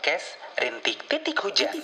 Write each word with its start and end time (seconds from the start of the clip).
podcast 0.00 0.40
Rintik 0.56 0.96
Titik 1.12 1.36
Hujan. 1.44 1.76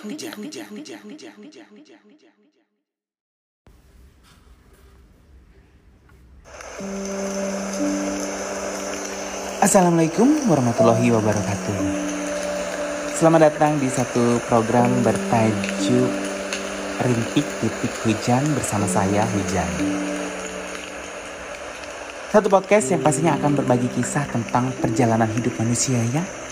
Assalamualaikum 9.61 10.49
warahmatullahi 10.49 11.13
wabarakatuh. 11.13 11.77
Selamat 13.13 13.53
datang 13.53 13.77
di 13.77 13.85
satu 13.85 14.41
program 14.49 14.89
bertajuk 15.05 16.09
Rintik 17.05 17.45
Titik 17.61 17.93
Hujan 18.01 18.41
bersama 18.57 18.89
saya 18.89 19.29
Hujan. 19.29 19.69
Satu 22.33 22.49
podcast 22.49 22.89
yang 22.89 23.05
pastinya 23.05 23.37
akan 23.37 23.61
berbagi 23.61 23.93
kisah 23.93 24.25
tentang 24.33 24.73
perjalanan 24.81 25.29
hidup 25.37 25.53
manusia 25.61 26.01
ya. 26.09 26.46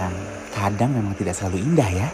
Yang 0.00 0.16
kadang 0.56 0.90
memang 0.96 1.12
tidak 1.20 1.36
selalu 1.36 1.60
indah 1.60 1.90
ya. 1.92 2.08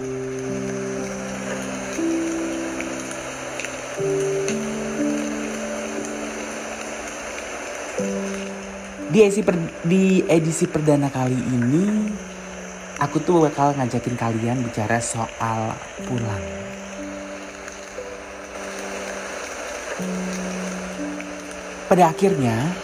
Di 9.06 9.24
edisi, 9.24 9.40
per, 9.40 9.56
di 9.86 10.20
edisi 10.28 10.66
perdana 10.68 11.08
kali 11.08 11.38
ini, 11.38 12.10
aku 13.00 13.16
tuh 13.22 13.48
bakal 13.48 13.72
ngajakin 13.78 14.12
kalian 14.18 14.60
bicara 14.60 15.00
soal 15.00 15.72
pulang. 16.04 16.44
Pada 21.86 22.10
akhirnya, 22.12 22.76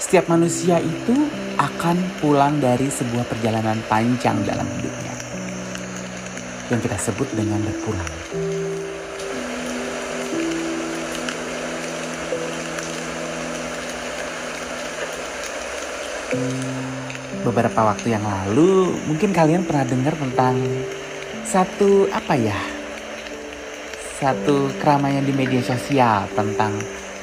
setiap 0.00 0.32
manusia 0.32 0.80
itu 0.80 1.28
akan 1.60 2.00
pulang 2.24 2.56
dari 2.56 2.88
sebuah 2.88 3.28
perjalanan 3.28 3.76
panjang 3.84 4.40
dalam 4.48 4.64
hidupnya. 4.64 5.14
Yang 6.72 6.80
kita 6.88 6.96
sebut 7.12 7.28
dengan 7.36 7.60
berpulang. 7.60 8.08
Beberapa 17.44 17.80
waktu 17.92 18.16
yang 18.16 18.24
lalu, 18.24 18.96
mungkin 19.04 19.36
kalian 19.36 19.68
pernah 19.68 19.84
dengar 19.84 20.16
tentang 20.16 20.56
satu 21.44 22.08
apa 22.08 22.40
ya? 22.40 22.56
Satu 24.16 24.72
keramaian 24.80 25.24
di 25.24 25.32
media 25.36 25.60
sosial 25.60 26.24
tentang 26.32 26.72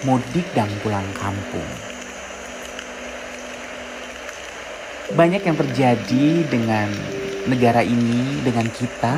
mudik 0.06 0.46
dan 0.54 0.70
pulang 0.86 1.06
kampung. 1.18 1.97
Banyak 5.18 5.42
yang 5.50 5.58
terjadi 5.58 6.46
dengan 6.46 6.94
negara 7.50 7.82
ini, 7.82 8.38
dengan 8.46 8.70
kita, 8.70 9.18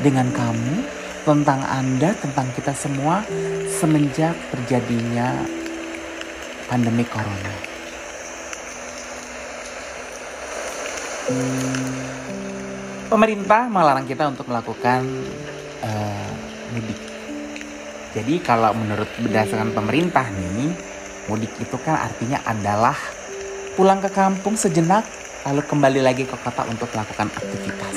dengan 0.00 0.32
kamu, 0.32 0.80
tentang 1.28 1.60
Anda, 1.60 2.16
tentang 2.16 2.48
kita 2.56 2.72
semua 2.72 3.20
semenjak 3.68 4.32
terjadinya 4.48 5.36
pandemi 6.72 7.04
corona. 7.04 7.52
Pemerintah 13.12 13.68
melarang 13.68 14.08
kita 14.08 14.32
untuk 14.32 14.48
melakukan 14.48 15.04
uh, 15.84 16.30
mudik. 16.72 16.96
Jadi 18.16 18.40
kalau 18.40 18.72
menurut 18.72 19.12
berdasarkan 19.20 19.76
pemerintah 19.76 20.24
nih, 20.32 20.72
mudik 21.28 21.52
itu 21.60 21.76
kan 21.84 22.08
artinya 22.08 22.40
adalah 22.48 22.96
pulang 23.76 24.00
ke 24.00 24.08
kampung 24.08 24.56
sejenak 24.56 25.04
lalu 25.46 25.62
kembali 25.62 26.02
lagi 26.02 26.26
ke 26.26 26.34
kota 26.42 26.66
untuk 26.66 26.90
melakukan 26.90 27.30
aktivitas. 27.30 27.96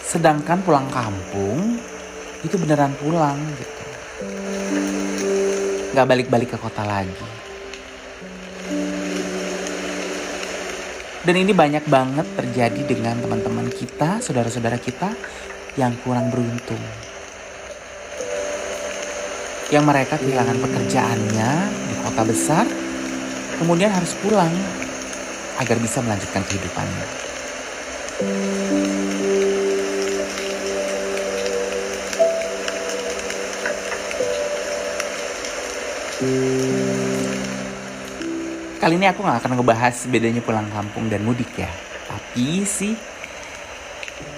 Sedangkan 0.00 0.64
pulang 0.64 0.88
kampung 0.88 1.76
itu 2.40 2.56
beneran 2.56 2.96
pulang 2.96 3.36
gitu. 3.60 3.84
Gak 5.92 6.08
balik-balik 6.08 6.56
ke 6.56 6.58
kota 6.58 6.88
lagi. 6.88 7.28
Dan 11.24 11.40
ini 11.40 11.52
banyak 11.52 11.84
banget 11.88 12.24
terjadi 12.36 12.80
dengan 12.84 13.16
teman-teman 13.20 13.68
kita, 13.72 14.24
saudara-saudara 14.24 14.76
kita 14.80 15.12
yang 15.76 15.92
kurang 16.00 16.32
beruntung. 16.32 16.80
Yang 19.72 19.84
mereka 19.84 20.20
kehilangan 20.20 20.58
pekerjaannya 20.60 21.50
di 21.88 21.94
kota 22.04 22.22
besar, 22.28 22.66
kemudian 23.58 23.90
harus 23.90 24.12
pulang 24.18 24.50
agar 25.58 25.76
bisa 25.78 26.02
melanjutkan 26.02 26.42
kehidupannya. 26.46 27.06
Kali 38.84 39.00
ini 39.00 39.08
aku 39.08 39.24
gak 39.24 39.40
akan 39.40 39.56
ngebahas 39.56 39.96
bedanya 40.12 40.44
pulang 40.44 40.68
kampung 40.68 41.08
dan 41.08 41.24
mudik 41.24 41.48
ya. 41.56 41.72
Tapi 42.04 42.68
sih 42.68 42.92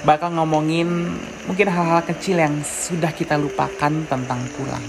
bakal 0.07 0.39
ngomongin 0.39 1.19
mungkin 1.51 1.67
hal-hal 1.67 2.07
kecil 2.07 2.39
yang 2.39 2.63
sudah 2.63 3.11
kita 3.11 3.35
lupakan 3.35 3.93
tentang 4.07 4.41
pulang. 4.55 4.87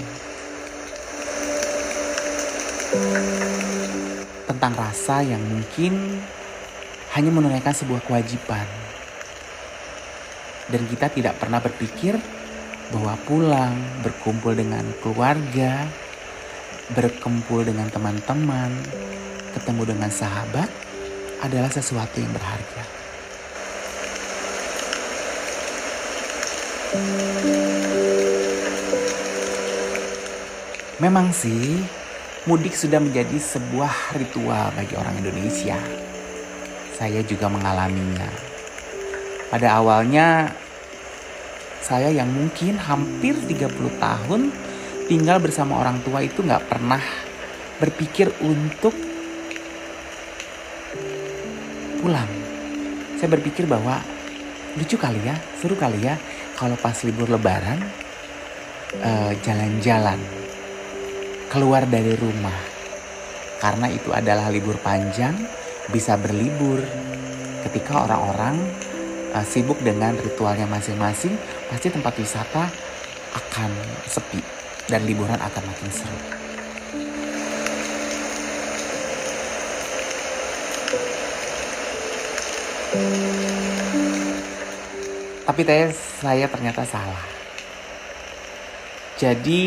Tentang 4.47 4.73
rasa 4.79 5.19
yang 5.21 5.43
mungkin 5.43 6.23
hanya 7.13 7.31
menunaikan 7.35 7.75
sebuah 7.75 7.99
kewajiban. 8.07 8.63
Dan 10.71 10.87
kita 10.87 11.11
tidak 11.11 11.35
pernah 11.39 11.59
berpikir 11.59 12.15
bahwa 12.91 13.19
pulang, 13.27 13.75
berkumpul 14.03 14.55
dengan 14.55 14.83
keluarga, 15.03 15.83
berkumpul 16.95 17.67
dengan 17.67 17.91
teman-teman, 17.91 18.71
ketemu 19.51 19.83
dengan 19.95 20.11
sahabat 20.11 20.71
adalah 21.43 21.67
sesuatu 21.67 22.15
yang 22.17 22.31
berharga. 22.31 22.83
Memang 30.97 31.29
sih, 31.29 31.85
mudik 32.47 32.79
sudah 32.79 33.03
menjadi 33.03 33.35
sebuah 33.35 34.15
ritual 34.15 34.71
bagi 34.71 34.95
orang 34.95 35.19
Indonesia. 35.19 35.75
Saya 36.95 37.19
juga 37.27 37.51
mengalaminya. 37.51 38.31
Pada 39.51 39.75
awalnya, 39.75 40.55
saya 41.83 42.07
yang 42.07 42.31
mungkin 42.31 42.79
hampir 42.79 43.35
30 43.35 43.67
tahun 43.99 44.41
tinggal 45.11 45.43
bersama 45.43 45.75
orang 45.75 45.99
tua 46.07 46.23
itu 46.23 46.39
nggak 46.39 46.71
pernah 46.71 47.03
berpikir 47.83 48.31
untuk 48.39 48.95
pulang. 51.99 52.31
Saya 53.19 53.27
berpikir 53.27 53.67
bahwa 53.67 53.99
lucu 54.79 54.95
kali 54.95 55.19
ya, 55.19 55.35
seru 55.59 55.75
kali 55.75 55.99
ya 55.99 56.15
kalau 56.55 56.79
pas 56.79 56.95
libur 57.03 57.27
lebaran 57.27 57.83
jalan-jalan 59.43 60.15
uh, 60.15 60.36
keluar 61.47 61.87
dari 61.87 62.13
rumah. 62.15 62.55
Karena 63.57 63.89
itu 63.89 64.13
adalah 64.13 64.51
libur 64.53 64.77
panjang, 64.83 65.33
bisa 65.89 66.19
berlibur. 66.19 66.83
Ketika 67.65 68.05
orang-orang 68.05 68.55
uh, 69.33 69.45
sibuk 69.47 69.79
dengan 69.81 70.13
ritualnya 70.15 70.69
masing-masing, 70.69 71.33
pasti 71.71 71.89
tempat 71.89 72.13
wisata 72.19 72.69
akan 73.33 73.71
sepi 74.05 74.39
dan 74.87 75.03
liburan 75.03 75.39
akan 75.39 75.63
makin 75.67 75.91
seru. 75.91 76.19
Tapi 85.47 85.61
saya 86.21 86.45
ternyata 86.45 86.85
salah. 86.85 87.36
Jadi 89.17 89.61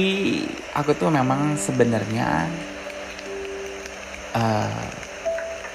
aku 0.78 0.94
tuh 0.94 1.10
memang 1.10 1.58
sebenarnya 1.58 2.46
uh, 4.30 4.86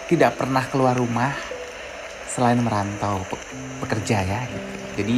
tidak 0.07 0.39
pernah 0.39 0.63
keluar 0.63 0.95
rumah 0.95 1.35
selain 2.31 2.63
merantau 2.63 3.19
pekerja 3.83 4.23
ya 4.23 4.47
gitu. 4.47 4.71
Jadi 5.03 5.17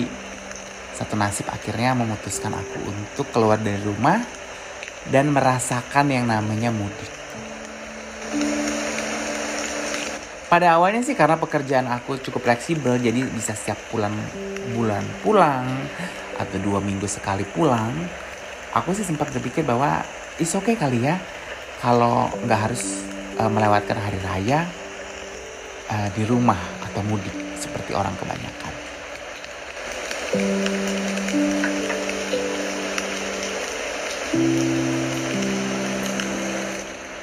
satu 0.98 1.14
nasib 1.14 1.46
akhirnya 1.54 1.94
memutuskan 1.94 2.58
aku 2.58 2.82
untuk 2.90 3.30
keluar 3.30 3.62
dari 3.62 3.78
rumah 3.86 4.26
dan 5.14 5.30
merasakan 5.30 6.10
yang 6.10 6.26
namanya 6.26 6.74
mudik. 6.74 7.14
Pada 10.50 10.80
awalnya 10.80 11.06
sih 11.06 11.14
karena 11.14 11.38
pekerjaan 11.38 11.86
aku 11.94 12.18
cukup 12.26 12.42
fleksibel 12.48 12.98
jadi 12.98 13.22
bisa 13.30 13.54
setiap 13.54 13.78
bulan 13.94 14.16
bulan 14.74 15.06
pulang 15.22 15.68
atau 16.42 16.58
dua 16.58 16.82
minggu 16.82 17.06
sekali 17.06 17.46
pulang. 17.46 17.94
Aku 18.78 18.94
sih 18.94 19.02
sempat 19.02 19.34
berpikir 19.34 19.66
bahwa 19.66 20.06
is 20.38 20.54
oke 20.54 20.70
okay 20.70 20.78
kali 20.78 21.02
ya 21.02 21.18
kalau 21.82 22.30
nggak 22.46 22.70
harus 22.70 23.02
uh, 23.42 23.50
melewatkan 23.50 23.98
hari 23.98 24.22
raya 24.22 24.70
uh, 25.90 26.10
di 26.14 26.22
rumah 26.30 26.62
atau 26.86 27.02
mudik 27.10 27.34
seperti 27.58 27.98
orang 27.98 28.14
kebanyakan. 28.22 28.74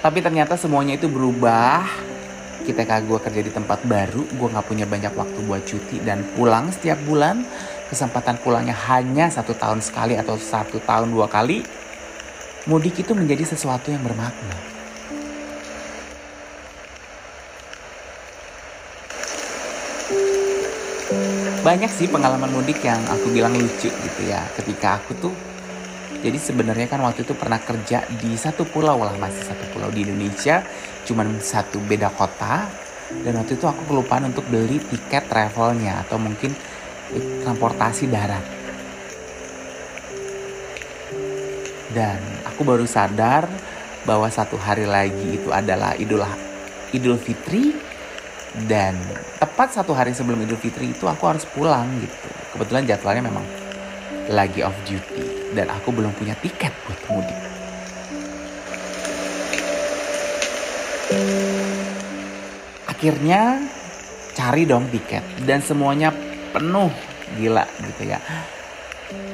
Tapi 0.03 0.19
ternyata 0.21 0.59
semuanya 0.59 0.99
itu 0.99 1.07
berubah 1.07 1.87
ketika 2.67 2.99
gue 2.99 3.19
kerja 3.23 3.41
di 3.47 3.53
tempat 3.55 3.87
baru, 3.87 4.27
gue 4.27 4.49
gak 4.51 4.67
punya 4.67 4.91
banyak 4.91 5.13
waktu 5.15 5.39
buat 5.45 5.63
cuti 5.69 6.03
dan 6.03 6.25
pulang 6.35 6.73
setiap 6.75 6.99
bulan. 7.07 7.47
Kesempatan 7.95 8.43
pulangnya 8.43 8.75
hanya 8.91 9.31
satu 9.31 9.55
tahun 9.55 9.79
sekali 9.79 10.19
atau 10.19 10.35
satu 10.35 10.83
tahun 10.83 11.15
dua 11.15 11.31
kali. 11.31 11.63
Mudik 12.67 13.07
itu 13.07 13.15
menjadi 13.15 13.47
sesuatu 13.47 13.87
yang 13.95 14.03
bermakna. 14.03 14.51
Banyak 21.63 21.87
sih 21.95 22.11
pengalaman 22.11 22.51
mudik 22.51 22.83
yang 22.83 22.99
aku 23.07 23.31
bilang 23.31 23.55
lucu 23.55 23.87
gitu 23.87 24.23
ya. 24.27 24.43
Ketika 24.59 24.99
aku 24.99 25.15
tuh 25.15 25.35
jadi 26.19 26.35
sebenarnya 26.35 26.91
kan 26.91 26.99
waktu 26.99 27.23
itu 27.23 27.39
pernah 27.39 27.63
kerja 27.63 28.03
di 28.19 28.35
satu 28.35 28.67
pulau 28.67 29.07
lah 29.07 29.15
masih 29.23 29.47
satu 29.47 29.71
pulau 29.71 29.95
di 29.95 30.03
Indonesia, 30.03 30.67
cuman 31.07 31.39
satu 31.39 31.79
beda 31.79 32.11
kota. 32.11 32.67
Dan 33.23 33.39
waktu 33.39 33.55
itu 33.55 33.71
aku 33.71 33.87
kelupaan 33.87 34.35
untuk 34.35 34.43
beli 34.51 34.83
tiket 34.83 35.31
travelnya 35.31 36.03
atau 36.03 36.19
mungkin 36.19 36.74
transportasi 37.45 38.09
darat. 38.09 38.45
Dan 41.95 42.19
aku 42.49 42.67
baru 42.67 42.87
sadar 42.89 43.47
bahwa 44.05 44.29
satu 44.29 44.59
hari 44.59 44.85
lagi 44.85 45.39
itu 45.41 45.49
adalah 45.55 45.95
Idul 45.97 46.25
Idul 46.95 47.19
Fitri 47.19 47.75
dan 48.71 48.95
tepat 49.39 49.75
satu 49.75 49.91
hari 49.95 50.15
sebelum 50.15 50.39
Idul 50.43 50.59
Fitri 50.59 50.95
itu 50.95 51.07
aku 51.07 51.27
harus 51.27 51.43
pulang 51.47 51.87
gitu. 51.99 52.29
Kebetulan 52.55 52.87
jadwalnya 52.87 53.23
memang 53.27 53.47
lagi 54.31 54.63
off 54.65 54.77
duty 54.87 55.53
dan 55.53 55.69
aku 55.69 55.91
belum 55.91 56.15
punya 56.17 56.39
tiket 56.39 56.73
buat 56.87 57.01
mudik. 57.11 57.41
Akhirnya 62.89 63.61
cari 64.33 64.65
dong 64.65 64.89
tiket 64.89 65.23
dan 65.45 65.61
semuanya 65.61 66.09
penuh 66.55 66.91
gila 67.35 67.67
gitu 67.83 68.15
ya. 68.15 68.23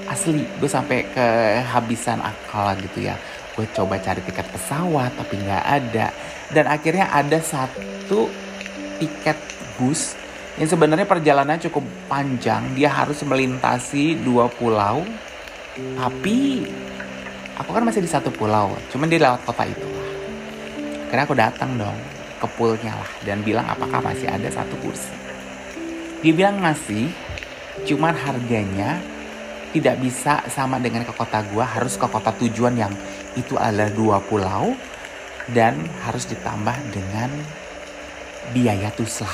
Asli 0.09 0.43
gue 0.57 0.71
sampai 0.71 1.05
kehabisan 1.13 2.25
akal 2.25 2.73
gitu 2.81 3.05
ya. 3.05 3.21
Gue 3.53 3.69
coba 3.77 4.01
cari 4.01 4.25
tiket 4.25 4.49
pesawat 4.49 5.13
tapi 5.21 5.37
nggak 5.37 5.65
ada 5.69 6.09
dan 6.51 6.65
akhirnya 6.65 7.13
ada 7.13 7.37
satu 7.39 8.33
tiket 8.97 9.37
bus 9.77 10.17
yang 10.57 10.67
sebenarnya 10.67 11.05
perjalanannya 11.05 11.69
cukup 11.69 11.85
panjang. 12.09 12.73
Dia 12.73 12.89
harus 12.89 13.21
melintasi 13.21 14.19
dua 14.25 14.49
pulau. 14.49 15.05
Tapi 15.77 16.67
aku 17.57 17.71
kan 17.71 17.85
masih 17.87 18.03
di 18.03 18.11
satu 18.11 18.29
pulau. 18.35 18.75
Cuman 18.91 19.07
dia 19.07 19.23
lewat 19.23 19.47
kota 19.47 19.65
itu 19.69 19.87
lah. 19.87 20.09
Karena 21.09 21.23
aku 21.25 21.35
datang 21.39 21.71
dong 21.79 21.97
ke 22.41 22.47
poolnya 22.57 22.97
lah 22.97 23.11
dan 23.25 23.45
bilang 23.45 23.69
apakah 23.69 24.01
masih 24.03 24.29
ada 24.29 24.49
satu 24.51 24.75
kursi. 24.81 25.30
Dia 26.21 26.37
bilang 26.37 26.61
masih, 26.61 27.09
cuman 27.89 28.13
harganya 28.13 29.01
tidak 29.73 29.97
bisa 30.05 30.45
sama 30.53 30.77
dengan 30.77 31.01
ke 31.09 31.17
kota 31.17 31.41
gua, 31.49 31.65
harus 31.65 31.97
ke 31.97 32.05
kota 32.05 32.29
tujuan 32.45 32.77
yang 32.77 32.93
itu 33.41 33.57
adalah 33.57 33.89
dua 33.89 34.21
pulau 34.21 34.77
dan 35.57 35.81
harus 36.05 36.29
ditambah 36.29 36.77
dengan 36.93 37.33
biaya 38.53 38.93
tuslah. 38.93 39.33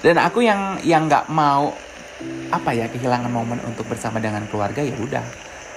Dan 0.00 0.16
aku 0.16 0.48
yang 0.48 0.80
yang 0.80 1.12
nggak 1.12 1.28
mau 1.28 1.76
apa 2.48 2.72
ya 2.72 2.88
kehilangan 2.88 3.28
momen 3.28 3.60
untuk 3.68 3.84
bersama 3.84 4.16
dengan 4.16 4.48
keluarga 4.48 4.80
ya 4.80 4.96
udah 4.96 5.24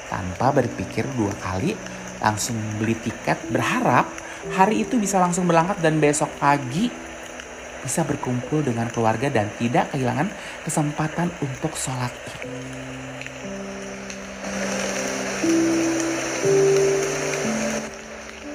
tanpa 0.07 0.56
berpikir 0.56 1.04
dua 1.19 1.36
kali 1.44 1.75
langsung 2.24 2.56
beli 2.80 2.95
tiket 3.04 3.36
berharap 3.51 4.27
hari 4.54 4.86
itu 4.86 5.00
bisa 5.01 5.18
langsung 5.18 5.45
berangkat 5.45 5.81
dan 5.81 5.98
besok 6.01 6.30
pagi 6.38 6.89
bisa 7.81 8.04
berkumpul 8.04 8.66
dengan 8.66 8.92
keluarga 8.92 9.31
dan 9.31 9.48
tidak 9.56 9.94
kehilangan 9.95 10.28
kesempatan 10.68 11.31
untuk 11.39 11.72
sholat 11.78 12.12
id. 12.12 12.44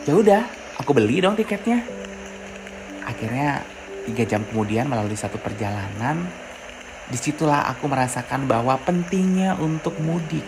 Ya 0.03 0.19
udah, 0.19 0.43
aku 0.83 0.91
beli 0.93 1.23
dong 1.23 1.39
tiketnya. 1.39 1.87
Akhirnya 3.07 3.63
Tiga 4.03 4.27
jam 4.27 4.43
kemudian 4.43 4.91
melalui 4.91 5.15
satu 5.15 5.39
perjalanan, 5.39 6.27
di 7.07 7.15
situlah 7.15 7.71
aku 7.71 7.87
merasakan 7.87 8.51
bahwa 8.51 8.75
pentingnya 8.83 9.55
untuk 9.63 9.95
mudik. 10.03 10.43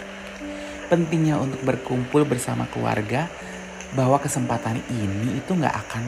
Pentingnya 0.90 1.38
untuk 1.38 1.62
berkumpul 1.62 2.26
bersama 2.26 2.66
keluarga, 2.66 3.30
bahwa 3.94 4.18
kesempatan 4.18 4.82
ini 4.90 5.38
itu 5.38 5.50
nggak 5.54 5.74
akan, 5.86 6.04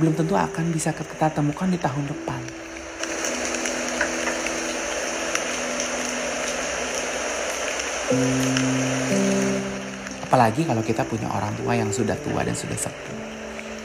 belum 0.00 0.16
tentu 0.16 0.34
akan 0.34 0.64
bisa 0.72 0.90
kita 0.96 1.30
temukan 1.30 1.68
di 1.70 1.78
tahun 1.78 2.04
depan. 2.08 2.40
Apalagi 10.24 10.66
kalau 10.66 10.82
kita 10.82 11.06
punya 11.06 11.30
orang 11.30 11.54
tua 11.54 11.78
yang 11.78 11.92
sudah 11.94 12.18
tua 12.18 12.42
dan 12.42 12.56
sudah 12.58 12.74
sepuh 12.74 13.24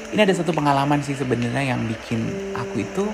ini 0.10 0.26
ada 0.26 0.34
satu 0.34 0.50
pengalaman 0.50 1.06
sih 1.06 1.14
sebenarnya 1.14 1.74
yang 1.76 1.86
bikin 1.86 2.26
aku 2.58 2.82
itu 2.82 3.06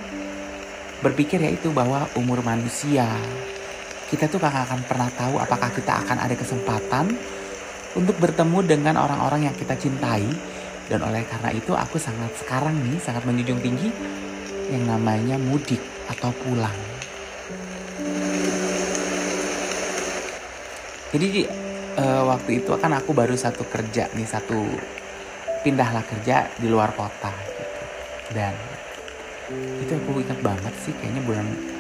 berpikir 1.03 1.43
ya 1.43 1.51
itu 1.51 1.67
bahwa 1.75 2.07
umur 2.15 2.39
manusia 2.39 3.03
kita 4.07 4.31
tuh 4.31 4.39
gak 4.39 4.71
akan 4.71 4.79
pernah 4.87 5.09
tahu 5.11 5.35
apakah 5.41 5.69
kita 5.75 5.91
akan 5.91 6.17
ada 6.23 6.35
kesempatan 6.37 7.11
untuk 7.95 8.15
bertemu 8.19 8.59
dengan 8.67 8.95
orang-orang 8.99 9.47
yang 9.51 9.55
kita 9.55 9.75
cintai 9.79 10.27
dan 10.85 10.99
oleh 11.01 11.25
karena 11.25 11.49
itu 11.55 11.73
aku 11.73 11.97
sangat 11.97 12.29
sekarang 12.37 12.75
nih 12.85 12.99
sangat 13.01 13.23
menjunjung 13.25 13.59
tinggi 13.63 13.89
yang 14.69 14.85
namanya 14.85 15.39
mudik 15.39 15.81
atau 16.11 16.29
pulang. 16.43 16.75
Jadi 21.15 21.47
uh, 21.95 22.23
waktu 22.27 22.61
itu 22.61 22.71
kan 22.75 22.91
aku 22.91 23.15
baru 23.15 23.33
satu 23.39 23.63
kerja 23.65 24.11
nih 24.11 24.27
satu 24.27 24.59
pindahlah 25.63 26.03
kerja 26.05 26.51
di 26.59 26.67
luar 26.69 26.93
kota 26.93 27.33
gitu. 27.33 27.83
dan 28.37 28.53
itu 29.81 29.93
aku 29.97 30.21
ingat 30.21 30.39
banget 30.45 30.73
sih 30.85 30.93
kayaknya 31.01 31.21
bulan 31.25 31.74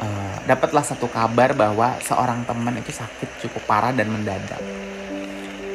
uh, 0.00 0.36
dapatlah 0.44 0.84
satu 0.84 1.08
kabar 1.08 1.52
bahwa 1.56 1.96
seorang 2.02 2.44
teman 2.44 2.74
itu 2.78 2.92
sakit 2.92 3.46
cukup 3.46 3.62
parah 3.64 3.92
dan 3.92 4.08
mendadak. 4.12 4.60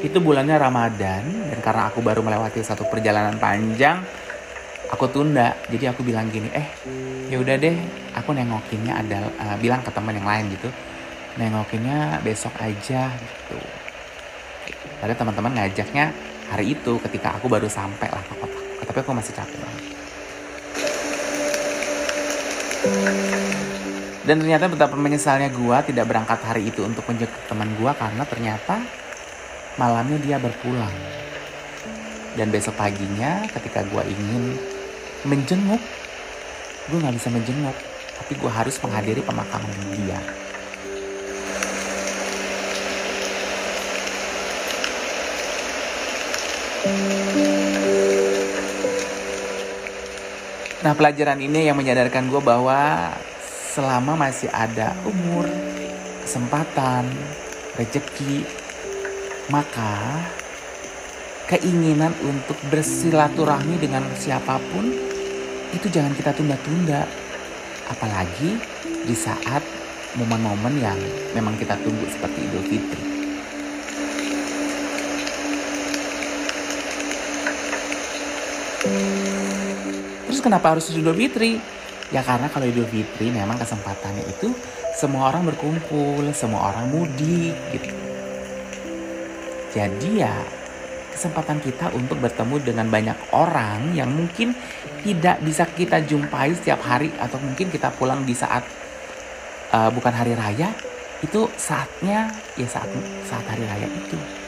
Itu 0.01 0.17
bulannya 0.17 0.57
Ramadan 0.57 1.53
dan 1.53 1.59
karena 1.61 1.93
aku 1.93 2.01
baru 2.01 2.25
melewati 2.25 2.65
satu 2.65 2.89
perjalanan 2.89 3.37
panjang 3.37 4.01
aku 4.89 5.05
tunda. 5.09 5.53
Jadi 5.69 5.85
aku 5.89 6.01
bilang 6.01 6.27
gini 6.33 6.49
eh 6.53 6.67
ya 7.29 7.37
udah 7.37 7.55
deh 7.57 7.77
aku 8.17 8.33
nengokinnya 8.33 8.97
ada 8.97 9.29
uh, 9.39 9.57
bilang 9.61 9.85
ke 9.85 9.93
teman 9.93 10.17
yang 10.17 10.25
lain 10.25 10.49
gitu. 10.53 10.69
Nengokinnya 11.37 12.19
besok 12.25 12.57
aja 12.59 13.07
gitu. 13.13 13.57
Ada 15.01 15.17
teman-teman 15.17 15.57
ngajaknya 15.57 16.13
hari 16.51 16.75
itu 16.77 16.99
ketika 17.09 17.37
aku 17.39 17.49
baru 17.49 17.69
sampai 17.69 18.09
lah 18.11 18.21
ke 18.25 18.33
kota. 18.37 18.59
Tapi 18.85 18.97
aku 19.01 19.11
masih 19.15 19.33
capek. 19.33 19.57
banget 22.81 23.50
dan 24.21 24.37
ternyata 24.37 24.69
betapa 24.69 24.93
menyesalnya 24.93 25.49
gue 25.49 25.77
tidak 25.89 26.05
berangkat 26.05 26.37
hari 26.45 26.69
itu 26.69 26.85
untuk 26.85 27.01
menjemput 27.09 27.41
teman 27.49 27.73
gue 27.73 27.91
karena 27.97 28.23
ternyata 28.29 28.75
malamnya 29.81 30.21
dia 30.21 30.37
berpulang. 30.37 30.93
Dan 32.37 32.53
besok 32.53 32.77
paginya 32.77 33.43
ketika 33.49 33.81
gue 33.89 34.03
ingin 34.05 34.55
menjenguk 35.25 35.81
gue 36.89 36.97
nggak 36.97 37.13
bisa 37.17 37.29
menjenguk 37.29 37.77
tapi 38.21 38.33
gue 38.37 38.51
harus 38.53 38.77
menghadiri 38.77 39.21
pemakaman 39.25 39.73
dia. 39.97 40.21
Nah 50.81 50.93
pelajaran 50.97 51.37
ini 51.41 51.69
yang 51.69 51.77
menyadarkan 51.77 52.29
gue 52.29 52.41
bahwa 52.41 53.09
selama 53.71 54.19
masih 54.19 54.51
ada 54.51 54.91
umur, 55.07 55.47
kesempatan, 56.27 57.07
rezeki, 57.79 58.43
maka 59.47 60.19
keinginan 61.47 62.11
untuk 62.27 62.59
bersilaturahmi 62.67 63.79
dengan 63.79 64.03
siapa 64.19 64.59
pun 64.75 64.91
itu 65.71 65.87
jangan 65.87 66.11
kita 66.11 66.35
tunda-tunda. 66.35 67.07
Apalagi 67.87 68.55
di 69.03 69.15
saat 69.15 69.63
momen-momen 70.15 70.79
yang 70.79 70.99
memang 71.35 71.55
kita 71.59 71.75
tunggu 71.79 72.07
seperti 72.07 72.39
Idul 72.47 72.63
Fitri. 72.67 73.03
Terus 80.27 80.39
kenapa 80.39 80.75
harus 80.75 80.87
Idul 80.91 81.15
Fitri? 81.15 81.80
Ya 82.11 82.19
karena 82.19 82.51
kalau 82.51 82.67
Idul 82.67 82.87
Fitri 82.91 83.31
memang 83.31 83.55
kesempatannya 83.55 84.27
itu 84.27 84.51
semua 84.99 85.31
orang 85.31 85.47
berkumpul, 85.47 86.27
semua 86.35 86.75
orang 86.75 86.91
mudik 86.91 87.55
gitu. 87.71 87.95
Jadi 89.71 90.19
ya 90.19 90.35
kesempatan 91.15 91.63
kita 91.63 91.91
untuk 91.95 92.19
bertemu 92.19 92.55
dengan 92.59 92.87
banyak 92.91 93.17
orang 93.31 93.95
yang 93.95 94.11
mungkin 94.11 94.51
tidak 95.03 95.39
bisa 95.39 95.63
kita 95.67 96.03
jumpai 96.03 96.51
setiap 96.51 96.83
hari 96.83 97.11
atau 97.15 97.39
mungkin 97.39 97.71
kita 97.71 97.91
pulang 97.95 98.27
di 98.27 98.35
saat 98.35 98.63
uh, 99.71 99.87
bukan 99.91 100.11
hari 100.11 100.35
raya 100.35 100.71
itu 101.23 101.47
saatnya 101.55 102.27
ya 102.59 102.67
saat 102.67 102.91
saat 103.23 103.45
hari 103.47 103.63
raya 103.63 103.87
itu. 103.87 104.40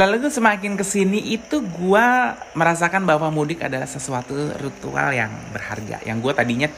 Lalu 0.00 0.16
tuh 0.16 0.32
semakin 0.32 0.80
ke 0.80 0.84
sini 0.86 1.36
itu 1.36 1.60
gue 1.60 2.06
merasakan 2.56 3.04
bahwa 3.04 3.28
mudik 3.28 3.60
adalah 3.60 3.84
sesuatu 3.84 4.32
ritual 4.56 5.12
yang 5.12 5.28
berharga. 5.52 6.00
Yang 6.08 6.24
gue 6.24 6.32
tadinya 6.32 6.68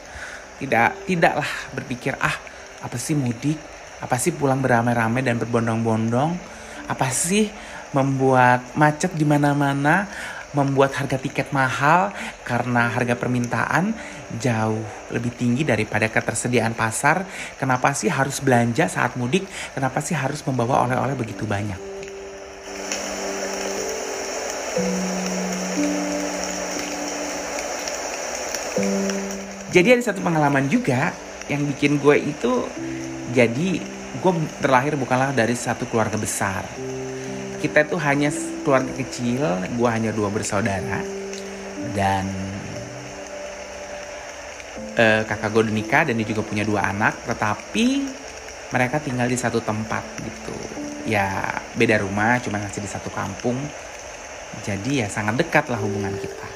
tidak 0.59 0.91
tidaklah 1.07 1.47
berpikir 1.71 2.19
ah 2.19 2.35
apa 2.83 2.99
sih 2.99 3.15
mudik, 3.15 3.55
apa 4.03 4.19
sih 4.19 4.35
pulang 4.35 4.59
beramai-ramai 4.59 5.23
dan 5.23 5.39
berbondong-bondong, 5.39 6.35
apa 6.91 7.07
sih 7.15 7.47
membuat 7.95 8.75
macet 8.75 9.15
di 9.15 9.23
mana-mana, 9.23 10.03
membuat 10.51 10.91
harga 10.99 11.15
tiket 11.15 11.55
mahal 11.55 12.11
karena 12.43 12.91
harga 12.91 13.15
permintaan 13.15 13.95
jauh 14.35 14.83
lebih 15.15 15.31
tinggi 15.31 15.63
daripada 15.63 16.11
ketersediaan 16.11 16.75
pasar. 16.75 17.23
Kenapa 17.55 17.95
sih 17.95 18.11
harus 18.11 18.43
belanja 18.43 18.91
saat 18.91 19.15
mudik? 19.15 19.47
Kenapa 19.71 20.03
sih 20.03 20.11
harus 20.11 20.43
membawa 20.43 20.83
oleh-oleh 20.83 21.15
begitu 21.15 21.47
banyak? 21.47 21.92
Jadi 29.73 29.89
ada 29.89 30.05
satu 30.05 30.21
pengalaman 30.21 30.69
juga 30.69 31.13
yang 31.49 31.65
bikin 31.65 31.97
gue 31.97 32.17
itu 32.29 32.65
jadi 33.33 33.81
gue 34.21 34.31
terlahir 34.61 34.93
bukanlah 34.97 35.33
dari 35.33 35.57
satu 35.57 35.89
keluarga 35.89 36.17
besar. 36.17 36.65
Kita 37.57 37.85
itu 37.85 37.97
hanya 37.97 38.29
keluarga 38.61 38.93
kecil, 38.97 39.41
gue 39.73 39.89
hanya 39.89 40.13
dua 40.13 40.29
bersaudara 40.29 41.01
dan 41.97 42.25
uh, 44.97 45.21
kakak 45.25 45.49
gue 45.53 45.61
udah 45.69 45.75
nikah 45.75 46.03
dan 46.05 46.21
dia 46.21 46.27
juga 46.29 46.45
punya 46.45 46.61
dua 46.61 46.93
anak, 46.93 47.17
tetapi 47.25 48.09
mereka 48.73 49.01
tinggal 49.01 49.25
di 49.25 49.37
satu 49.37 49.57
tempat 49.61 50.01
gitu. 50.21 50.57
Ya 51.09 51.61
beda 51.73 52.01
rumah, 52.01 52.37
cuma 52.41 52.61
masih 52.61 52.81
di 52.81 52.89
satu 52.89 53.09
kampung 53.09 53.57
jadi 54.61 55.05
ya 55.05 55.07
sangat 55.09 55.41
dekat 55.41 55.65
lah 55.73 55.81
hubungan 55.81 56.13
kita. 56.21 56.47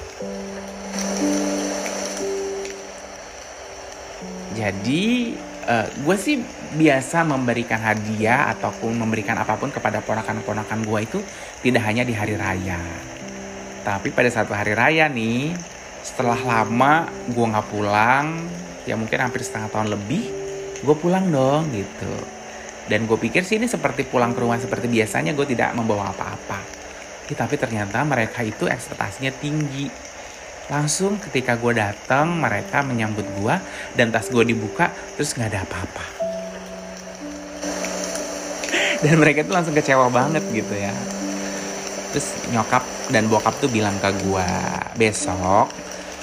Jadi 4.57 5.37
uh, 5.69 5.87
gue 6.01 6.17
sih 6.17 6.41
biasa 6.77 7.21
memberikan 7.27 7.77
hadiah 7.77 8.49
ataupun 8.57 8.93
memberikan 8.97 9.37
apa 9.37 9.53
pun 9.59 9.69
kepada 9.69 10.01
ponakan-ponakan 10.01 10.81
gue 10.81 10.99
itu 11.05 11.19
tidak 11.61 11.83
hanya 11.85 12.03
di 12.07 12.13
hari 12.13 12.33
raya. 12.37 12.81
Tapi 13.85 14.11
pada 14.11 14.27
satu 14.33 14.51
hari 14.51 14.75
raya 14.75 15.07
nih, 15.07 15.55
setelah 16.03 16.39
lama 16.41 17.07
gue 17.29 17.45
nggak 17.45 17.67
pulang, 17.71 18.49
ya 18.83 18.99
mungkin 18.99 19.19
hampir 19.23 19.45
setengah 19.45 19.71
tahun 19.71 19.95
lebih, 19.95 20.23
gue 20.83 20.95
pulang 20.97 21.29
dong 21.29 21.69
gitu. 21.71 22.13
Dan 22.87 23.03
gue 23.03 23.19
pikir 23.19 23.43
sih 23.43 23.59
ini 23.59 23.67
seperti 23.67 24.07
pulang 24.07 24.31
ke 24.35 24.39
rumah 24.43 24.59
seperti 24.59 24.87
biasanya, 24.91 25.31
gue 25.35 25.47
tidak 25.47 25.71
membawa 25.75 26.11
apa-apa 26.11 26.86
tapi 27.33 27.59
ternyata 27.59 28.03
mereka 28.05 28.45
itu 28.45 28.69
ekspektasinya 28.69 29.33
tinggi. 29.35 29.89
Langsung 30.67 31.15
ketika 31.19 31.55
gue 31.55 31.73
datang 31.75 32.37
mereka 32.39 32.83
menyambut 32.83 33.23
gue 33.39 33.55
dan 33.95 34.11
tas 34.11 34.27
gue 34.27 34.43
dibuka 34.43 34.91
terus 35.15 35.33
nggak 35.35 35.49
ada 35.51 35.61
apa-apa. 35.63 36.05
Dan 39.03 39.15
mereka 39.23 39.47
tuh 39.47 39.55
langsung 39.55 39.75
kecewa 39.75 40.11
banget 40.11 40.43
gitu 40.51 40.75
ya. 40.75 40.91
Terus 42.11 42.27
nyokap 42.51 42.83
dan 43.11 43.31
bokap 43.31 43.55
tuh 43.59 43.71
bilang 43.71 43.95
ke 43.99 44.09
gue 44.25 44.49
besok 44.95 45.71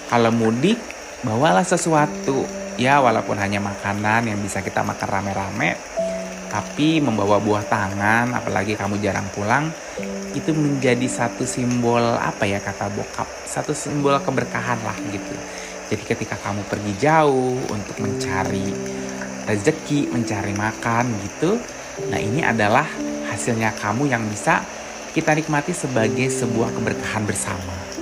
kalau 0.09 0.31
mudik 0.33 0.81
bawalah 1.25 1.65
sesuatu. 1.65 2.45
Ya 2.75 2.99
walaupun 2.99 3.39
hanya 3.39 3.63
makanan 3.63 4.27
yang 4.27 4.43
bisa 4.43 4.59
kita 4.59 4.83
makan 4.83 5.07
rame-rame 5.07 5.79
tapi 6.55 7.03
membawa 7.03 7.43
buah 7.43 7.67
tangan 7.67 8.31
apalagi 8.31 8.79
kamu 8.79 9.03
jarang 9.03 9.27
pulang 9.35 9.75
itu 10.35 10.51
menjadi 10.53 11.07
satu 11.07 11.47
simbol 11.47 12.03
apa 12.19 12.45
ya 12.45 12.59
kata 12.59 12.91
bokap? 12.91 13.27
Satu 13.47 13.73
simbol 13.73 14.19
keberkahan 14.19 14.83
lah 14.83 14.99
gitu. 15.09 15.35
Jadi 15.89 16.03
ketika 16.05 16.35
kamu 16.43 16.67
pergi 16.67 16.93
jauh 16.99 17.57
untuk 17.71 17.97
mencari 18.03 18.67
rezeki 19.45 20.09
mencari 20.11 20.53
makan 20.57 21.05
gitu 21.21 21.61
nah 22.11 22.19
ini 22.19 22.43
adalah 22.43 22.89
hasilnya 23.31 23.71
kamu 23.79 24.11
yang 24.11 24.25
bisa 24.27 24.65
kita 25.15 25.31
nikmati 25.37 25.71
sebagai 25.71 26.27
sebuah 26.27 26.75
keberkahan 26.75 27.23
bersama 27.23 27.94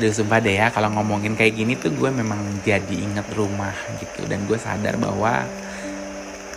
aduh 0.00 0.16
sumpah 0.16 0.40
deh 0.40 0.56
ya 0.56 0.72
kalau 0.72 0.88
ngomongin 0.96 1.36
kayak 1.36 1.60
gini 1.60 1.76
tuh 1.76 1.92
gue 1.92 2.08
memang 2.08 2.40
jadi 2.64 2.96
inget 2.96 3.28
rumah 3.36 3.76
gitu. 4.00 4.24
Dan 4.24 4.48
gue 4.48 4.56
sadar 4.56 4.96
bahwa 4.96 5.44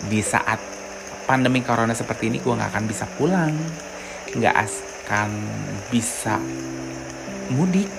di 0.08 0.24
saat 0.24 0.64
pandemi 1.28 1.60
corona 1.60 1.92
seperti 1.92 2.32
ini 2.32 2.40
gue 2.40 2.56
nggak 2.56 2.72
akan 2.72 2.88
bisa 2.88 3.04
pulang. 3.20 3.52
Nggak 4.32 4.56
akan 4.56 5.30
bisa 5.92 6.40
mudik. 7.52 7.92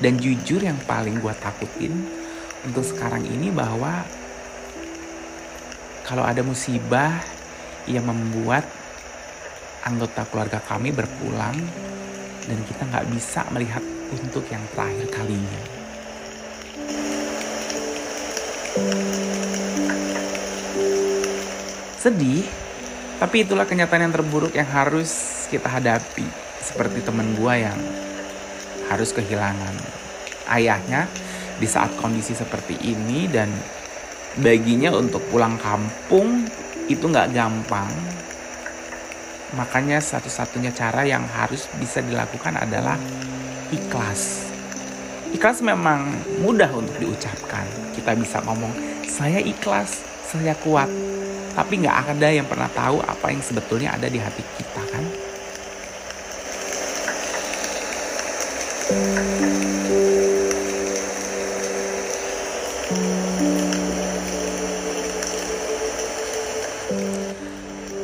Dan 0.00 0.16
jujur 0.16 0.64
yang 0.64 0.80
paling 0.88 1.20
gue 1.20 1.34
takutin 1.44 1.92
untuk 2.64 2.88
sekarang 2.88 3.20
ini 3.28 3.52
bahwa 3.52 4.00
kalau 6.08 6.24
ada 6.24 6.40
musibah 6.40 7.20
yang 7.84 8.08
membuat 8.08 8.64
anggota 9.82 10.22
keluarga 10.30 10.62
kami 10.62 10.94
berpulang 10.94 11.56
dan 12.46 12.58
kita 12.66 12.82
nggak 12.86 13.06
bisa 13.10 13.46
melihat 13.50 13.82
untuk 14.10 14.46
yang 14.50 14.62
terakhir 14.74 15.06
kalinya. 15.10 15.62
Sedih, 22.02 22.42
tapi 23.22 23.46
itulah 23.46 23.62
kenyataan 23.62 24.10
yang 24.10 24.14
terburuk 24.14 24.54
yang 24.54 24.66
harus 24.66 25.46
kita 25.46 25.70
hadapi. 25.70 26.26
Seperti 26.62 27.02
temen 27.02 27.34
gue 27.38 27.54
yang 27.58 27.78
harus 28.90 29.14
kehilangan 29.14 29.74
ayahnya 30.50 31.06
di 31.58 31.66
saat 31.66 31.94
kondisi 31.98 32.34
seperti 32.34 32.74
ini 32.82 33.30
dan 33.30 33.50
baginya 34.42 34.90
untuk 34.94 35.22
pulang 35.30 35.58
kampung 35.62 36.46
itu 36.90 37.04
nggak 37.06 37.30
gampang 37.30 37.90
Makanya 39.52 40.00
satu-satunya 40.00 40.72
cara 40.72 41.04
yang 41.04 41.28
harus 41.28 41.68
bisa 41.76 42.00
dilakukan 42.00 42.56
adalah 42.56 42.96
ikhlas. 43.68 44.48
Ikhlas 45.32 45.60
memang 45.60 46.08
mudah 46.40 46.72
untuk 46.72 46.96
diucapkan. 46.96 47.64
Kita 47.92 48.16
bisa 48.16 48.40
ngomong, 48.44 48.72
saya 49.04 49.40
ikhlas, 49.40 50.00
saya 50.24 50.56
kuat. 50.56 50.88
Tapi 51.52 51.84
nggak 51.84 52.16
ada 52.16 52.28
yang 52.32 52.48
pernah 52.48 52.68
tahu 52.72 53.04
apa 53.04 53.28
yang 53.28 53.44
sebetulnya 53.44 53.92
ada 53.92 54.08
di 54.08 54.16
hati 54.16 54.40
kita 54.56 54.82
kan. 54.88 55.04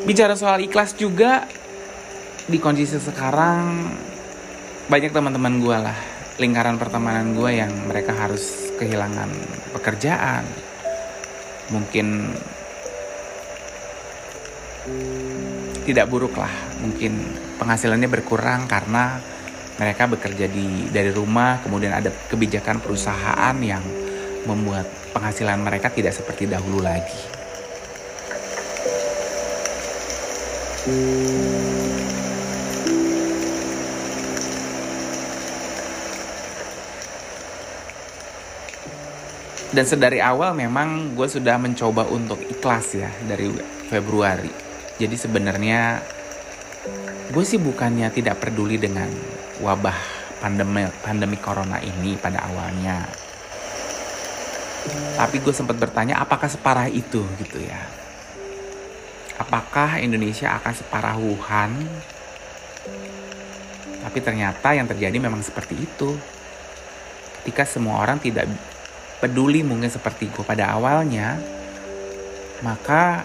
Bicara 0.09 0.33
soal 0.41 0.65
ikhlas 0.65 0.97
juga 0.97 1.45
di 2.49 2.57
kondisi 2.57 2.97
sekarang 2.97 3.93
banyak 4.89 5.13
teman-teman 5.13 5.61
gue 5.61 5.77
lah 5.77 5.99
lingkaran 6.41 6.81
pertemanan 6.81 7.37
gue 7.37 7.61
yang 7.61 7.69
mereka 7.85 8.17
harus 8.17 8.73
kehilangan 8.81 9.29
pekerjaan. 9.77 10.49
Mungkin 11.69 12.33
tidak 15.85 16.09
buruk 16.09 16.41
lah 16.41 16.53
mungkin 16.81 17.37
penghasilannya 17.61 18.09
berkurang 18.09 18.65
karena 18.65 19.21
mereka 19.77 20.09
bekerja 20.09 20.49
di 20.49 20.89
dari 20.89 21.13
rumah 21.13 21.61
kemudian 21.61 21.93
ada 21.93 22.09
kebijakan 22.09 22.81
perusahaan 22.81 23.57
yang 23.61 23.85
membuat 24.49 24.89
penghasilan 25.13 25.61
mereka 25.61 25.93
tidak 25.93 26.17
seperti 26.17 26.49
dahulu 26.49 26.81
lagi 26.81 27.38
dan 39.79 39.87
sedari 39.87 40.19
awal 40.19 40.59
memang 40.59 41.15
gue 41.15 41.29
sudah 41.31 41.55
mencoba 41.55 42.03
untuk 42.11 42.43
ikhlas 42.43 42.99
ya 42.99 43.15
dari 43.31 43.47
Februari. 43.87 44.51
Jadi 44.99 45.15
sebenarnya 45.15 46.03
gue 47.31 47.45
sih 47.47 47.63
bukannya 47.63 48.11
tidak 48.11 48.43
peduli 48.43 48.75
dengan 48.75 49.07
wabah 49.63 49.95
pandemi 50.43 50.83
pandemi 50.99 51.39
corona 51.39 51.79
ini 51.79 52.19
pada 52.19 52.51
awalnya. 52.51 53.07
Tapi 55.15 55.37
gue 55.47 55.55
sempat 55.55 55.79
bertanya 55.79 56.19
apakah 56.27 56.51
separah 56.51 56.91
itu 56.91 57.23
gitu 57.39 57.63
ya. 57.63 58.08
Apakah 59.39 60.03
Indonesia 60.03 60.51
akan 60.59 60.73
separah 60.75 61.15
Wuhan? 61.15 61.71
Tapi 64.03 64.19
ternyata 64.19 64.75
yang 64.75 64.91
terjadi 64.91 65.15
memang 65.19 65.41
seperti 65.41 65.79
itu. 65.79 66.19
Ketika 67.41 67.63
semua 67.63 68.03
orang 68.03 68.19
tidak 68.19 68.51
peduli 69.23 69.63
mungkin 69.63 69.89
seperti 69.89 70.29
gue 70.29 70.43
pada 70.43 70.75
awalnya, 70.75 71.39
maka 72.67 73.25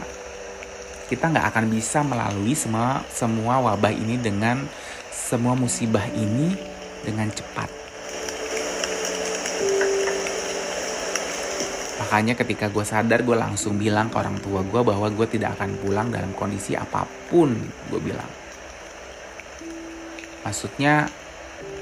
kita 1.09 1.29
nggak 1.29 1.49
akan 1.49 1.65
bisa 1.69 1.99
melalui 2.05 2.55
semua 2.55 3.03
semua 3.11 3.59
wabah 3.59 3.91
ini 3.91 4.17
dengan 4.17 4.65
semua 5.09 5.53
musibah 5.53 6.05
ini 6.13 6.55
dengan 7.03 7.29
cepat. 7.29 7.82
Makanya 12.13 12.37
ketika 12.37 12.69
gue 12.69 12.85
sadar 12.85 13.25
gue 13.25 13.33
langsung 13.33 13.73
bilang 13.73 14.05
ke 14.05 14.21
orang 14.21 14.37
tua 14.37 14.61
gue 14.61 14.85
bahwa 14.85 15.09
gue 15.09 15.25
tidak 15.33 15.57
akan 15.57 15.81
pulang 15.81 16.13
dalam 16.13 16.29
kondisi 16.37 16.77
apa 16.77 17.09
pun 17.25 17.57
gue 17.89 17.97
bilang. 17.97 18.29
Maksudnya 20.45 21.09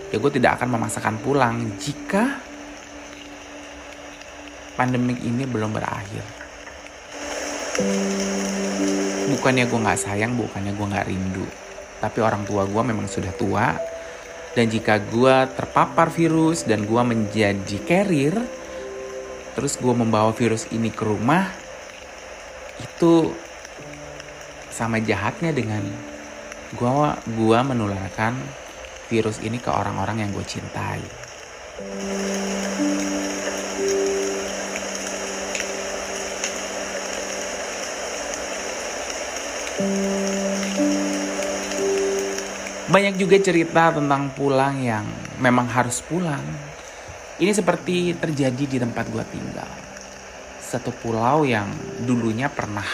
ya 0.07 0.15
gue 0.15 0.31
tidak 0.31 0.55
akan 0.55 0.71
memaksakan 0.71 1.19
pulang 1.19 1.75
jika 1.75 2.39
pandemik 4.79 5.19
ini 5.19 5.43
belum 5.43 5.75
berakhir. 5.75 6.23
Bukannya 9.35 9.67
gue 9.67 9.79
gak 9.83 9.99
sayang, 9.99 10.39
bukannya 10.39 10.71
gue 10.71 10.87
gak 10.95 11.07
rindu. 11.11 11.43
Tapi 11.99 12.23
orang 12.23 12.47
tua 12.47 12.63
gue 12.63 12.83
memang 12.87 13.11
sudah 13.11 13.35
tua. 13.35 13.75
Dan 14.55 14.71
jika 14.71 14.95
gue 14.95 15.35
terpapar 15.59 16.07
virus 16.07 16.63
dan 16.63 16.87
gue 16.87 17.01
menjadi 17.03 17.77
carrier, 17.83 18.60
terus 19.51 19.75
gue 19.75 19.91
membawa 19.91 20.31
virus 20.31 20.67
ini 20.71 20.87
ke 20.87 21.03
rumah, 21.03 21.51
itu 22.79 23.35
sama 24.71 24.97
jahatnya 25.03 25.51
dengan 25.51 25.83
gue 26.71 26.91
gua 27.35 27.59
menularkan 27.67 28.33
virus 29.11 29.43
ini 29.43 29.59
ke 29.59 29.67
orang-orang 29.67 30.23
yang 30.23 30.31
gue 30.31 30.45
cintai. 30.47 31.03
Banyak 42.91 43.15
juga 43.15 43.39
cerita 43.39 43.95
tentang 43.95 44.35
pulang 44.35 44.83
yang 44.83 45.07
memang 45.39 45.67
harus 45.67 46.03
pulang. 46.03 46.70
Ini 47.41 47.51
seperti 47.57 48.13
terjadi 48.21 48.63
di 48.69 48.77
tempat 48.77 49.09
gua 49.09 49.25
tinggal. 49.25 49.65
Satu 50.61 50.93
pulau 50.93 51.41
yang 51.41 51.65
dulunya 52.05 52.53
pernah 52.53 52.85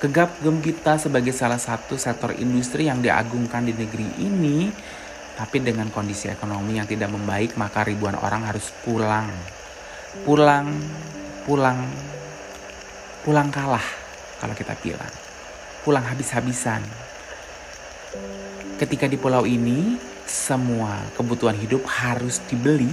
gegap 0.00 0.40
gempita 0.40 0.96
sebagai 0.96 1.36
salah 1.36 1.60
satu 1.60 2.00
sektor 2.00 2.32
industri 2.40 2.88
yang 2.88 3.04
diagungkan 3.04 3.68
di 3.68 3.76
negeri 3.76 4.08
ini, 4.16 4.72
tapi 5.36 5.60
dengan 5.60 5.92
kondisi 5.92 6.32
ekonomi 6.32 6.80
yang 6.80 6.88
tidak 6.88 7.12
membaik 7.12 7.60
maka 7.60 7.84
ribuan 7.84 8.16
orang 8.16 8.48
harus 8.48 8.72
pulang. 8.80 9.28
Pulang, 10.24 10.72
pulang, 11.44 11.84
pulang 13.28 13.48
kalah 13.52 13.84
kalau 14.40 14.56
kita 14.56 14.72
bilang. 14.80 15.12
Pulang 15.84 16.02
habis-habisan 16.02 16.80
Ketika 18.76 19.08
di 19.08 19.16
pulau 19.16 19.48
ini 19.48 19.96
semua 20.28 21.00
kebutuhan 21.16 21.56
hidup 21.56 21.80
harus 21.88 22.44
dibeli, 22.44 22.92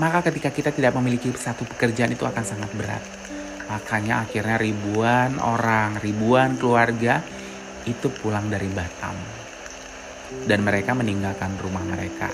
maka 0.00 0.24
ketika 0.30 0.48
kita 0.48 0.70
tidak 0.72 0.96
memiliki 0.96 1.28
satu 1.32 1.68
pekerjaan 1.68 2.12
itu 2.14 2.24
akan 2.24 2.44
sangat 2.44 2.70
berat. 2.76 3.04
Makanya 3.68 4.24
akhirnya 4.28 4.56
ribuan 4.60 5.40
orang, 5.40 6.00
ribuan 6.00 6.60
keluarga 6.60 7.24
itu 7.88 8.08
pulang 8.12 8.48
dari 8.52 8.68
Batam. 8.70 9.16
Dan 10.48 10.64
mereka 10.64 10.96
meninggalkan 10.96 11.56
rumah 11.60 11.84
mereka. 11.84 12.28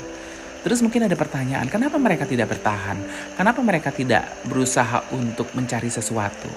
Terus 0.62 0.82
mungkin 0.82 1.06
ada 1.06 1.14
pertanyaan, 1.14 1.66
kenapa 1.70 1.98
mereka 1.98 2.26
tidak 2.26 2.50
bertahan? 2.54 2.98
Kenapa 3.38 3.62
mereka 3.62 3.90
tidak 3.94 4.26
berusaha 4.46 5.06
untuk 5.14 5.50
mencari 5.54 5.90
sesuatu? 5.90 6.50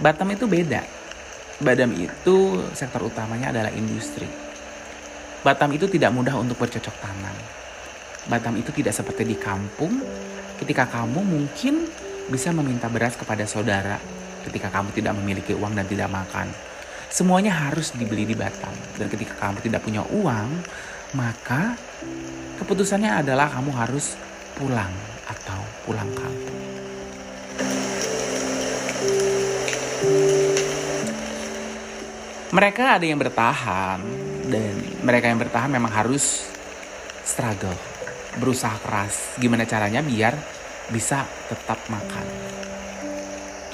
Batam 0.00 0.32
itu 0.32 0.48
beda. 0.48 0.82
Batam 1.60 1.92
itu 1.94 2.64
sektor 2.74 3.06
utamanya 3.06 3.54
adalah 3.54 3.70
industri 3.70 4.26
Batam 5.44 5.76
itu 5.76 5.84
tidak 5.92 6.08
mudah 6.08 6.40
untuk 6.40 6.56
bercocok 6.56 7.04
tanam. 7.04 7.36
Batam 8.24 8.56
itu 8.56 8.72
tidak 8.72 8.96
seperti 8.96 9.28
di 9.28 9.36
kampung. 9.36 10.00
Ketika 10.56 10.88
kamu 10.88 11.20
mungkin 11.20 11.84
bisa 12.32 12.48
meminta 12.56 12.88
beras 12.88 13.20
kepada 13.20 13.44
saudara 13.44 14.00
ketika 14.44 14.68
kamu 14.68 14.92
tidak 14.92 15.16
memiliki 15.16 15.56
uang 15.56 15.72
dan 15.72 15.88
tidak 15.88 16.12
makan. 16.12 16.52
Semuanya 17.08 17.54
harus 17.56 17.96
dibeli 17.96 18.28
di 18.28 18.36
Batam. 18.36 18.72
Dan 19.00 19.08
ketika 19.08 19.34
kamu 19.40 19.64
tidak 19.64 19.80
punya 19.80 20.04
uang, 20.04 20.48
maka 21.16 21.78
keputusannya 22.60 23.24
adalah 23.24 23.48
kamu 23.48 23.70
harus 23.72 24.18
pulang 24.58 24.92
atau 25.24 25.60
pulang 25.88 26.10
kampung. 26.12 26.60
Mereka 32.54 32.84
ada 33.02 33.06
yang 33.06 33.18
bertahan, 33.18 33.98
dan 34.46 34.74
mereka 35.02 35.26
yang 35.26 35.42
bertahan 35.42 35.70
memang 35.74 35.90
harus 35.90 36.46
struggle 37.26 37.93
berusaha 38.38 38.76
keras. 38.82 39.38
Gimana 39.38 39.66
caranya 39.66 40.00
biar 40.00 40.34
bisa 40.90 41.24
tetap 41.48 41.78
makan. 41.88 42.26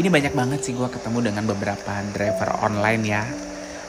Ini 0.01 0.09
banyak 0.09 0.33
banget 0.33 0.61
sih 0.65 0.73
gue 0.73 0.89
ketemu 0.89 1.33
dengan 1.33 1.45
beberapa 1.45 2.01
driver 2.15 2.65
online 2.65 3.03
ya. 3.05 3.25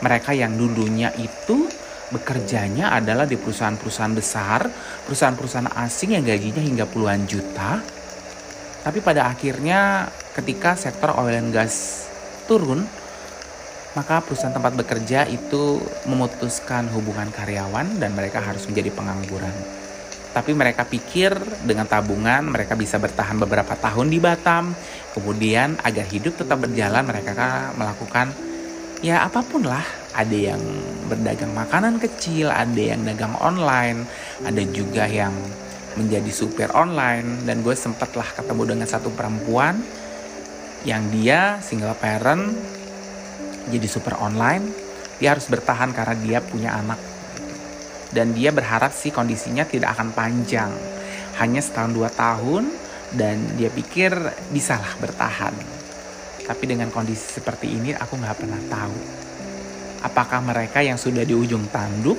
Mereka 0.02 0.34
yang 0.36 0.58
dulunya 0.58 1.14
itu 1.16 1.70
bekerjanya 2.12 2.92
adalah 2.92 3.24
di 3.24 3.40
perusahaan-perusahaan 3.40 4.12
besar 4.12 4.68
perusahaan-perusahaan 5.08 5.72
asing 5.88 6.20
yang 6.20 6.28
gajinya 6.28 6.60
hingga 6.60 6.86
puluhan 6.90 7.24
juta. 7.24 7.80
Tapi 8.82 9.00
pada 9.00 9.32
akhirnya 9.32 10.12
ketika 10.36 10.76
sektor 10.76 11.16
oil 11.16 11.32
and 11.32 11.56
gas 11.56 12.08
turun 12.50 12.84
maka 13.96 14.24
perusahaan 14.24 14.56
tempat 14.56 14.76
bekerja 14.76 15.28
itu 15.28 15.80
memutuskan 16.08 16.88
hubungan 16.96 17.28
karyawan 17.32 18.00
dan 18.00 18.16
mereka 18.16 18.40
harus 18.40 18.64
menjadi 18.68 18.92
pengangguran. 18.92 19.81
Tapi 20.32 20.56
mereka 20.56 20.88
pikir 20.88 21.36
dengan 21.68 21.84
tabungan 21.84 22.48
mereka 22.48 22.80
bisa 22.80 22.96
bertahan 22.96 23.36
beberapa 23.36 23.76
tahun 23.76 24.08
di 24.08 24.20
Batam. 24.24 24.72
Kemudian 25.12 25.76
agar 25.84 26.08
hidup 26.08 26.40
tetap 26.40 26.64
berjalan 26.64 27.04
mereka 27.04 27.72
melakukan 27.76 28.32
ya 29.04 29.28
apa 29.28 29.44
pun 29.44 29.68
lah. 29.68 29.84
Ada 30.12 30.56
yang 30.56 30.64
berdagang 31.08 31.52
makanan 31.56 32.00
kecil, 32.00 32.52
ada 32.52 32.80
yang 32.80 33.04
dagang 33.04 33.36
online, 33.40 34.08
ada 34.44 34.64
juga 34.72 35.08
yang 35.08 35.32
menjadi 36.00 36.32
supir 36.32 36.72
online. 36.72 37.44
Dan 37.44 37.60
gue 37.60 37.76
sempatlah 37.76 38.28
ketemu 38.32 38.76
dengan 38.76 38.88
satu 38.88 39.12
perempuan 39.12 39.84
yang 40.88 41.14
dia 41.14 41.62
single 41.62 41.94
parent 41.94 42.58
jadi 43.70 43.86
super 43.86 44.18
online 44.18 44.66
dia 45.22 45.38
harus 45.38 45.46
bertahan 45.46 45.94
karena 45.94 46.16
dia 46.18 46.40
punya 46.42 46.74
anak 46.74 46.98
dan 48.12 48.36
dia 48.36 48.52
berharap 48.52 48.92
sih 48.92 49.12
kondisinya 49.12 49.64
tidak 49.64 49.96
akan 49.96 50.12
panjang. 50.12 50.72
Hanya 51.40 51.64
setahun 51.64 51.92
dua 51.96 52.12
tahun 52.12 52.68
dan 53.16 53.40
dia 53.56 53.72
pikir 53.72 54.12
bisalah 54.52 55.00
bertahan. 55.00 55.56
Tapi 56.44 56.64
dengan 56.68 56.92
kondisi 56.92 57.40
seperti 57.40 57.72
ini 57.72 57.96
aku 57.96 58.20
nggak 58.20 58.38
pernah 58.38 58.62
tahu. 58.68 58.98
Apakah 60.02 60.42
mereka 60.44 60.82
yang 60.84 60.98
sudah 60.98 61.24
di 61.24 61.32
ujung 61.32 61.70
tanduk, 61.72 62.18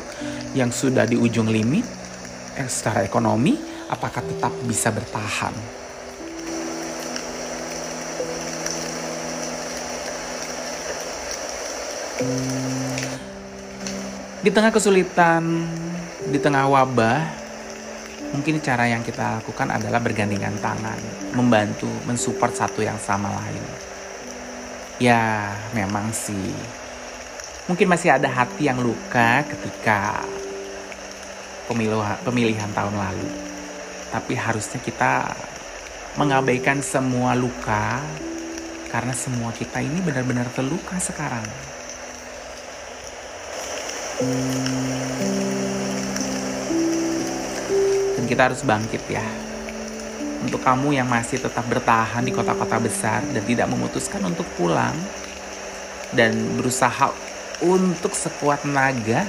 yang 0.57 0.71
sudah 0.71 1.05
di 1.05 1.19
ujung 1.19 1.51
limit, 1.51 1.85
eh, 2.57 2.69
secara 2.71 3.03
ekonomi, 3.03 3.59
apakah 3.91 4.23
tetap 4.23 4.55
bisa 4.65 4.95
bertahan? 4.95 5.83
Di 14.43 14.51
tengah 14.51 14.75
kesulitan, 14.75 15.71
di 16.27 16.39
tengah 16.43 16.67
wabah, 16.67 17.23
mungkin 18.35 18.59
cara 18.59 18.91
yang 18.91 19.07
kita 19.07 19.39
lakukan 19.39 19.71
adalah 19.71 20.03
bergandengan 20.03 20.59
tangan, 20.59 20.99
membantu, 21.39 21.87
mensupport 22.11 22.51
satu 22.51 22.83
yang 22.83 22.99
sama 22.99 23.31
lain. 23.31 23.63
Ya, 24.99 25.55
memang 25.75 26.11
sih 26.11 26.51
Mungkin 27.71 27.87
masih 27.87 28.11
ada 28.11 28.27
hati 28.27 28.67
yang 28.67 28.83
luka 28.83 29.47
ketika 29.47 30.19
pemilihan, 31.71 32.19
pemilihan 32.27 32.71
tahun 32.75 32.99
lalu. 32.99 33.31
Tapi 34.11 34.35
harusnya 34.35 34.83
kita 34.83 35.31
mengabaikan 36.19 36.83
semua 36.83 37.39
luka 37.39 38.03
karena 38.91 39.15
semua 39.15 39.55
kita 39.55 39.79
ini 39.79 40.03
benar-benar 40.03 40.51
terluka 40.51 40.99
sekarang. 40.99 41.72
Dan 48.19 48.25
kita 48.27 48.51
harus 48.51 48.63
bangkit 48.67 49.03
ya. 49.11 49.25
Untuk 50.43 50.59
kamu 50.59 50.99
yang 50.99 51.07
masih 51.07 51.39
tetap 51.39 51.63
bertahan 51.71 52.27
di 52.27 52.35
kota-kota 52.35 52.83
besar 52.83 53.23
dan 53.31 53.43
tidak 53.47 53.71
memutuskan 53.71 54.27
untuk 54.27 54.47
pulang 54.59 54.95
dan 56.13 56.35
berusaha 56.61 57.09
untuk 57.63 58.13
sekuat 58.13 58.67
naga 58.69 59.25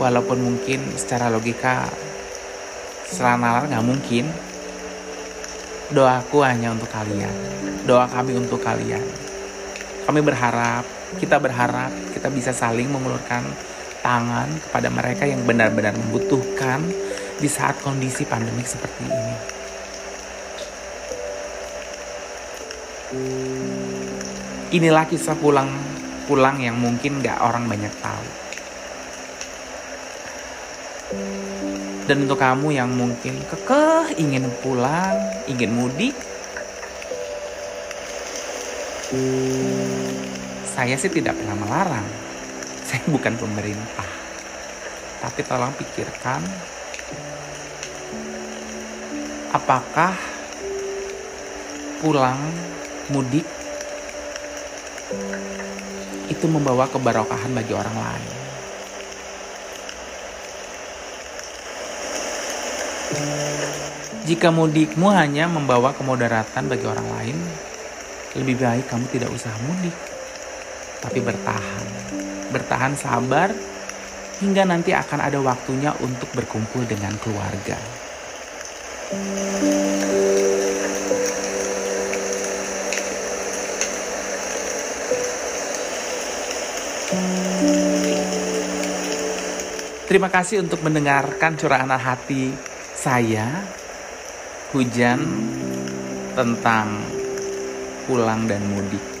walaupun 0.00 0.38
mungkin 0.38 0.96
secara 0.96 1.28
logika 1.28 1.88
secara 3.08 3.36
nalar 3.36 3.64
nggak 3.68 3.86
mungkin 3.86 4.24
doaku 5.92 6.42
hanya 6.42 6.72
untuk 6.72 6.90
kalian 6.90 7.32
doa 7.86 8.06
kami 8.10 8.32
untuk 8.38 8.60
kalian 8.60 9.02
kami 10.06 10.20
berharap 10.22 10.84
kita 11.18 11.36
berharap 11.38 11.90
kita 12.26 12.34
bisa 12.34 12.50
saling 12.50 12.90
mengulurkan 12.90 13.46
tangan 14.02 14.50
kepada 14.66 14.90
mereka 14.90 15.30
yang 15.30 15.46
benar-benar 15.46 15.94
membutuhkan 15.94 16.82
di 17.38 17.46
saat 17.46 17.78
kondisi 17.86 18.26
pandemik 18.26 18.66
seperti 18.66 19.06
ini. 19.06 19.36
Inilah 24.74 25.06
kisah 25.06 25.38
pulang 25.38 25.70
pulang 26.26 26.58
yang 26.58 26.74
mungkin 26.74 27.22
gak 27.22 27.38
orang 27.38 27.70
banyak 27.70 27.94
tahu. 28.02 28.26
Dan 32.10 32.26
untuk 32.26 32.42
kamu 32.42 32.74
yang 32.74 32.90
mungkin 32.90 33.38
kekeh 33.46 34.18
ingin 34.18 34.50
pulang, 34.66 35.14
ingin 35.46 35.70
mudik, 35.70 36.18
saya 40.76 40.92
sih 41.00 41.08
tidak 41.08 41.40
pernah 41.40 41.56
melarang. 41.56 42.04
Saya 42.84 43.00
bukan 43.14 43.32
pemerintah. 43.40 44.04
Tapi 45.24 45.40
tolong 45.48 45.72
pikirkan 45.72 46.44
apakah 49.56 50.12
pulang 52.04 52.36
mudik 53.08 53.48
itu 56.28 56.44
membawa 56.44 56.84
kebarokahan 56.92 57.56
bagi 57.56 57.72
orang 57.72 57.96
lain. 57.96 58.32
Jika 64.26 64.52
mudikmu 64.52 65.08
hanya 65.08 65.48
membawa 65.48 65.94
kemudaratan 65.96 66.66
bagi 66.68 66.84
orang 66.84 67.08
lain, 67.16 67.38
lebih 68.36 68.58
baik 68.58 68.90
kamu 68.90 69.06
tidak 69.08 69.30
usah 69.30 69.54
mudik, 69.64 69.94
tapi 71.06 71.22
bertahan. 71.22 71.86
Bertahan 72.50 72.98
sabar 72.98 73.54
hingga 74.42 74.66
nanti 74.66 74.90
akan 74.90 75.22
ada 75.22 75.38
waktunya 75.38 75.94
untuk 76.02 76.26
berkumpul 76.34 76.82
dengan 76.82 77.14
keluarga. 77.22 77.78
Terima 90.06 90.30
kasih 90.30 90.62
untuk 90.62 90.82
mendengarkan 90.86 91.58
curahan 91.58 91.90
hati 91.90 92.54
saya, 92.94 93.62
hujan 94.70 95.18
tentang 96.34 97.02
pulang 98.06 98.46
dan 98.46 98.62
mudik. 98.70 99.15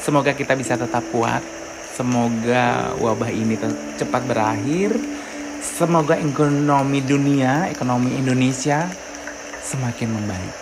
Semoga 0.00 0.32
kita 0.32 0.56
bisa 0.56 0.80
tetap 0.80 1.04
kuat. 1.12 1.44
Semoga 1.92 2.96
wabah 2.96 3.28
ini 3.28 3.60
cepat 4.00 4.24
berakhir. 4.24 4.96
Semoga 5.60 6.16
ekonomi 6.16 7.04
dunia, 7.04 7.68
ekonomi 7.68 8.16
Indonesia 8.16 8.88
semakin 9.60 10.08
membaik. 10.08 10.56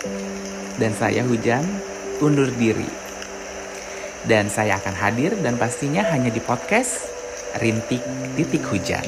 Dan 0.75 0.91
saya 0.91 1.23
Hujan 1.23 1.63
undur 2.19 2.51
diri. 2.51 2.87
Dan 4.27 4.51
saya 4.51 4.75
akan 4.75 4.95
hadir 4.99 5.31
dan 5.39 5.55
pastinya 5.55 6.03
hanya 6.11 6.27
di 6.27 6.43
podcast 6.43 7.07
rintik 7.63 8.03
titik 8.35 8.61
hujan. 8.67 9.07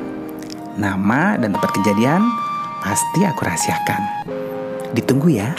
Nama 0.79 1.35
dan 1.35 1.51
tempat 1.51 1.71
kejadian 1.75 2.23
pasti 2.79 3.27
aku 3.27 3.43
rahasiakan. 3.43 4.01
Ditunggu 4.95 5.35
ya. 5.35 5.51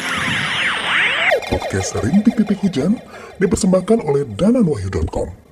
Podcast 1.53 2.01
Rintik 2.01 2.33
Titik 2.40 2.64
Hujan 2.64 2.96
dipersembahkan 3.37 4.09
oleh 4.09 4.25
dananwahyu.com. 4.25 5.52